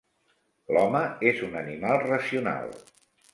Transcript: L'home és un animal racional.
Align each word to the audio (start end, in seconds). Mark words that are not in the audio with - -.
L'home 0.77 1.01
és 1.33 1.43
un 1.49 1.53
animal 1.61 2.01
racional. 2.07 2.75